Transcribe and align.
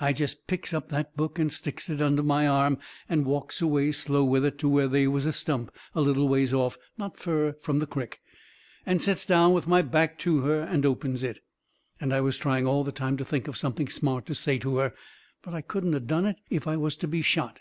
I 0.00 0.12
jest 0.12 0.48
picks 0.48 0.74
up 0.74 0.88
that 0.88 1.16
book 1.16 1.38
and 1.38 1.52
sticks 1.52 1.88
it 1.88 2.02
under 2.02 2.24
my 2.24 2.48
arm 2.48 2.78
and 3.08 3.24
walks 3.24 3.62
away 3.62 3.92
slow 3.92 4.24
with 4.24 4.44
it 4.44 4.58
to 4.58 4.68
where 4.68 4.88
they 4.88 5.06
was 5.06 5.26
a 5.26 5.32
stump 5.32 5.70
a 5.94 6.00
little 6.00 6.26
ways 6.26 6.52
off, 6.52 6.76
not 6.98 7.16
fur 7.20 7.52
from 7.52 7.78
the 7.78 7.86
crick, 7.86 8.20
and 8.84 9.00
sets 9.00 9.24
down 9.24 9.52
with 9.52 9.68
my 9.68 9.80
back 9.82 10.18
to 10.26 10.40
her 10.40 10.62
and 10.62 10.84
opens 10.84 11.22
it. 11.22 11.38
And 12.00 12.12
I 12.12 12.20
was 12.20 12.36
trying 12.36 12.66
all 12.66 12.82
the 12.82 12.90
time 12.90 13.16
to 13.18 13.24
think 13.24 13.46
of 13.46 13.56
something 13.56 13.86
smart 13.88 14.26
to 14.26 14.34
say 14.34 14.58
to 14.58 14.78
her. 14.78 14.92
But 15.40 15.54
I 15.54 15.60
couldn't 15.60 15.94
of 15.94 16.08
done 16.08 16.26
it 16.26 16.40
if 16.50 16.66
I 16.66 16.76
was 16.76 16.96
to 16.96 17.06
be 17.06 17.22
shot. 17.22 17.60